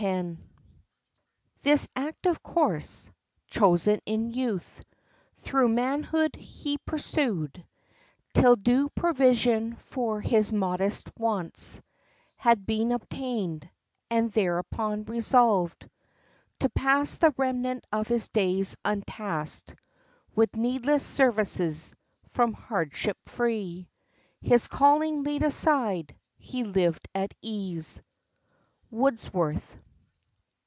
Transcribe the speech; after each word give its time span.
——"This 1.61 1.87
active 1.95 2.41
course, 2.41 3.11
Chosen 3.45 3.99
in 4.07 4.31
youth, 4.31 4.81
through 5.37 5.69
manhood 5.69 6.35
he 6.35 6.79
pursued, 6.79 7.63
Till 8.33 8.55
due 8.55 8.89
provision 8.89 9.75
for 9.75 10.19
his 10.19 10.51
modest 10.51 11.07
wants 11.19 11.83
Had 12.35 12.65
been 12.65 12.91
obtained; 12.91 13.69
and, 14.09 14.31
thereupon, 14.31 15.03
resolved 15.05 15.87
To 16.61 16.69
pass 16.69 17.17
the 17.17 17.35
remnant 17.37 17.85
of 17.91 18.07
his 18.07 18.29
days 18.29 18.75
untasked 18.83 19.75
With 20.35 20.55
needless 20.55 21.05
services, 21.05 21.93
from 22.29 22.53
hardship 22.53 23.17
free, 23.27 23.87
His 24.41 24.67
calling 24.67 25.21
laid 25.21 25.43
aside, 25.43 26.17
he 26.39 26.63
lived 26.63 27.07
at 27.13 27.35
ease." 27.43 28.01
—WORDSWORTH. 28.89 29.77